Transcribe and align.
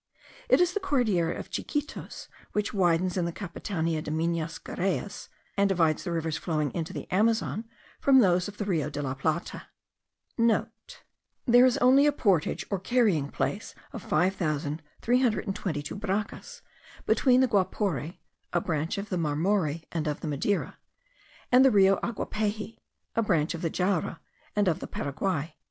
It 0.49 0.59
is 0.59 0.73
the 0.73 0.79
Cordillera 0.79 1.37
of 1.37 1.51
Chiquitos 1.51 2.27
which 2.53 2.73
widens 2.73 3.17
in 3.17 3.25
the 3.25 3.31
Capitania 3.31 4.01
de 4.01 4.09
Minas 4.09 4.57
Geraes, 4.65 5.29
and 5.55 5.69
divides 5.69 6.03
the 6.03 6.11
rivers 6.11 6.37
flowing 6.37 6.71
into 6.73 6.91
the 6.91 7.07
Amazon 7.13 7.65
from 7.99 8.17
those 8.17 8.47
of 8.47 8.57
the 8.57 8.65
Rio 8.65 8.89
de 8.89 8.99
la 8.99 9.13
Plata,* 9.13 9.67
(* 10.11 10.37
There 11.45 11.67
is 11.67 11.77
only 11.77 12.07
a 12.07 12.11
portage 12.11 12.65
or 12.71 12.79
carrying 12.79 13.29
place 13.29 13.75
of 13.93 14.01
5322 14.01 15.95
bracas 15.95 16.63
between 17.05 17.41
the 17.41 17.47
Guapore 17.47 18.17
(a 18.53 18.59
branch 18.59 18.97
of 18.97 19.09
the 19.09 19.19
Marmore 19.19 19.81
and 19.91 20.07
of 20.07 20.21
the 20.21 20.27
Madeira), 20.27 20.79
and 21.51 21.63
the 21.63 21.69
Rio 21.69 21.97
Aguapehy 21.97 22.79
(a 23.15 23.21
branch 23.21 23.53
of 23.53 23.61
the 23.61 23.69
Jaura 23.69 24.19
and 24.55 24.67
of 24.67 24.79
the 24.79 24.87
Paraguay).) 24.87 25.55